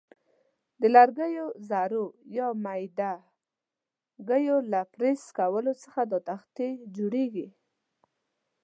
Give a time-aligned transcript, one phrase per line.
[0.79, 2.05] د لرګیو ذرو
[2.37, 3.13] یا میده
[4.27, 7.47] ګیو له پرس کولو څخه دا تختې جوړیږي.